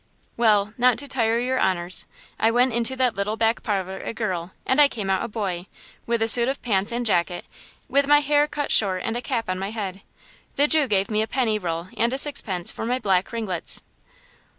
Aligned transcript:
"Well, 0.35 0.73
not 0.79 0.97
to 0.97 1.07
tire 1.07 1.37
your 1.37 1.59
honors, 1.59 2.07
I 2.39 2.49
went 2.49 2.73
into 2.73 2.95
that 2.95 3.13
little 3.13 3.37
back 3.37 3.61
parlor 3.61 3.99
a 3.99 4.15
girl 4.15 4.49
and 4.65 4.81
I 4.81 4.87
came 4.87 5.11
out 5.11 5.23
a 5.23 5.27
boy, 5.27 5.67
with 6.07 6.23
a 6.23 6.27
suit 6.27 6.47
of 6.49 6.59
pants 6.63 6.91
and 6.91 7.05
jacket, 7.05 7.45
with 7.87 8.07
my 8.07 8.21
hair 8.21 8.47
cut 8.47 8.71
short 8.71 9.03
and 9.05 9.15
a 9.15 9.21
cap 9.21 9.47
on 9.47 9.59
my 9.59 9.69
head! 9.69 10.01
The 10.55 10.67
Jew 10.67 10.87
gave 10.87 11.11
me 11.11 11.21
a 11.21 11.27
penny 11.27 11.59
roll 11.59 11.89
and 11.95 12.11
a 12.13 12.17
sixpence 12.17 12.71
for 12.71 12.83
my 12.83 12.97
black 12.97 13.31
ringlets." 13.31 13.83